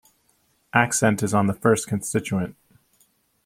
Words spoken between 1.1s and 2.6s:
is on the first constituent.